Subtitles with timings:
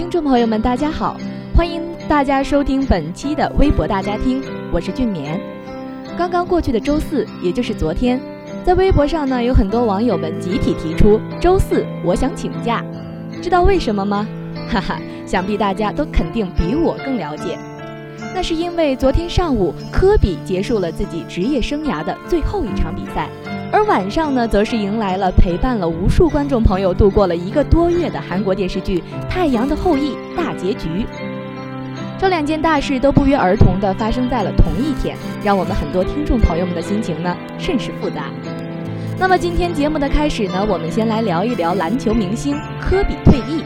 [0.00, 1.14] 听众朋友们，大家好，
[1.54, 4.42] 欢迎大家收听本期的微博大家听，
[4.72, 5.38] 我是俊棉。
[6.16, 8.18] 刚刚过去的周四，也就是昨天，
[8.64, 12.82] 在微博上呢，有很多网友们集体提出周四我想请假，
[13.42, 14.26] 知道为什么吗？
[14.70, 17.58] 哈哈，想必大家都肯定比我更了解。
[18.34, 23.28] 那是因为昨天上午科比结束了自己职业生涯的最后一场比赛，
[23.72, 31.06] 而晚上呢，则是迎来了陪伴了无数观众朋友度过了一个多月的韩国电视剧《太阳的后裔》大结局。
[32.18, 38.24] 这两件大事都不约而同地发生在了同一天，让我们很多听众朋友们的心情呢甚是复杂。
[39.18, 43.62] 那么今天节目的开始呢，我们先来聊一聊篮球明星科比退役。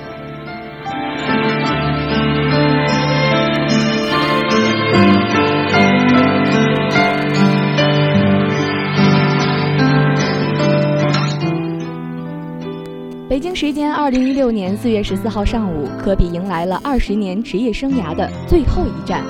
[13.44, 19.22] 北京时间二零一六年四月十四号上午，科比迎来了二十年职业生涯的最后一战。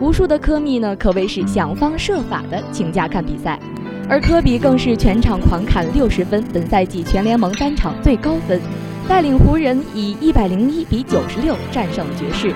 [0.00, 3.60] 无数的科密呢，可谓是想方设法的请假看比赛，
[4.08, 8.58] 而科比更是全场狂砍六十分，本赛季全联盟单场最高分，
[9.06, 12.50] 带领湖人以一百零一比九十六战胜了爵士。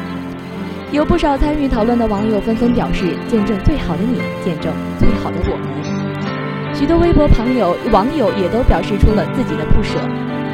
[0.93, 9.99] 有不少参与讨论的网友纷纷表示：“见证最好的你，见证最好的我们。”许多微博朋友、网友也都表示出了自己的不舍。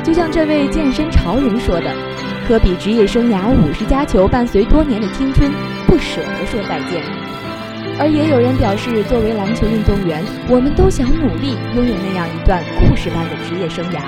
[0.09, 1.95] 就像这位健身潮人说的
[2.49, 5.51] ：“科比职业生涯五十加球，伴随多年的青春，
[5.87, 7.03] 不舍得说再见。”
[8.01, 14.01] 而也有人表示，作为篮球运动员，我们都想努力拥有那样一段故事般的职业生涯。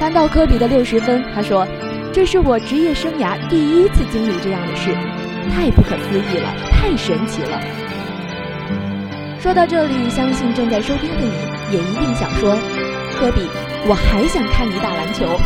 [0.00, 1.64] 谈到科比的六十分，他说
[2.12, 4.90] ：“这是我职业生涯第一次经历这样的事，
[5.54, 7.60] 太不可思议了，太神奇了。”
[9.38, 11.30] 说到这里，相信正在收听的你
[11.76, 12.58] 也一定想说
[13.16, 13.42] ：“科比。”
[13.86, 15.38] 我还想看你打篮球，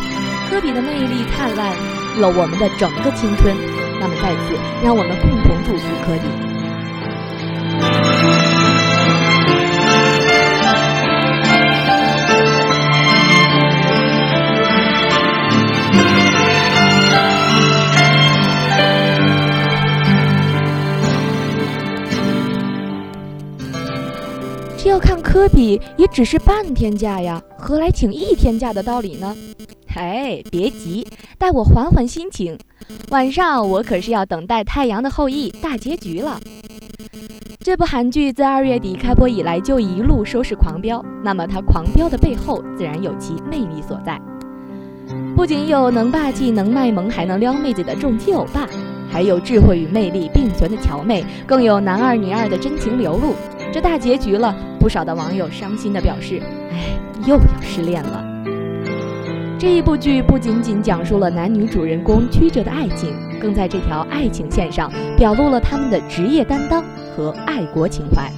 [0.49, 1.75] 科比的魅力灿烂
[2.21, 3.53] 了我们的整个青春。
[3.99, 6.57] 那么在此，让我们共同祝福科比。
[24.81, 29.37] 这要看科比，也只是半天假呀，何来请一天假的道理呢？
[29.97, 31.05] 哎，别急，
[31.37, 32.56] 待我缓缓心情。
[33.11, 36.38] 晚上我可是要等待《太阳的后裔》大结局了。
[37.59, 44.17] 这部韩剧自二月底开播以来就一路收视狂飙，那么它狂飙的背后自然有其魅力所在。
[45.34, 48.69] 不仅有能霸气、能卖萌还能撩妹子的重击欧巴，
[49.11, 53.34] 还有智慧与魅力并存的乔妹，更有男二女二的真情流露。
[53.71, 56.41] 这大结局了，不少的网友伤心地表示
[56.72, 58.25] ：“哎，又要失恋了。”
[59.59, 66.83] 这一部剧不仅仅讲述了男女主人公曲折的爱情，更在这条爱情线上表露了他们的职业担当
[67.15, 68.31] 和爱国情怀。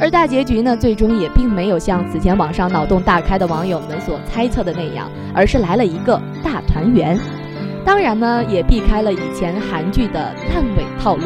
[0.00, 7.18] 而大结局呢，最终也并没有像此前网上脑洞大开的网友们所猜测的那样，而是来了一个大团圆。
[7.84, 11.24] 当然呢，也避开了以前韩剧的烂尾套路。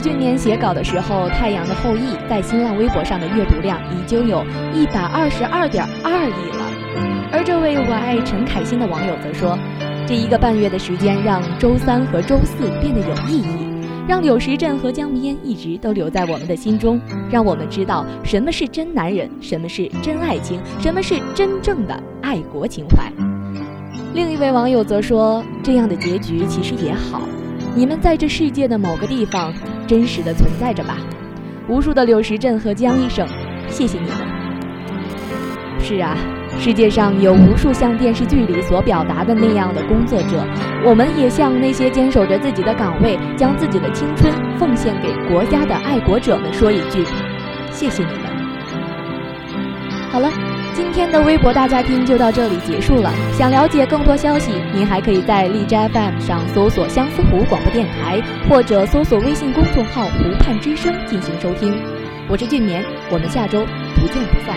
[0.00, 6.66] 去年写稿的时候，《太阳的后裔》在新浪微博上的阅读量已经有一百二十二点二亿了。
[7.32, 9.58] 而这位我爱陈凯欣的网友则说，
[10.06, 13.68] 这一个半月的时间让周三和周四变得有意义，
[14.08, 23.12] 让柳时镇和江明烟一直都留在我们的心中，让我们知道什么是真男人，什么是真爱情，什么是真正的爱国情怀。
[24.12, 27.22] 另一位网友则说，这样的结局其实也好。
[27.72, 29.54] 你们在这世界的某个地方
[29.90, 30.98] 真实的存在着吧？
[31.66, 33.26] 无数的柳时镇和江医生，
[33.68, 34.16] 谢谢你们。
[35.80, 36.16] 是啊，
[36.60, 40.46] 世界上有无数像电视剧里所表达的那样的工作者，
[40.84, 47.04] 我们也向那些坚守着自己的岗位、将自己的青春奉献给国家的爱国者们说一句：
[47.72, 48.22] 谢谢你们。
[50.12, 50.49] 好了。
[50.74, 53.12] 今天的微博大家听就到这里结束了。
[53.32, 61.74] 想了解更多消息，您还可以在荔枝 FM 上搜索“相思湖广播电台”，或者搜索微信公众号“湖畔之声”进行收听。
[62.28, 63.64] 我是俊棉，我们下周
[63.96, 64.56] 不见不散。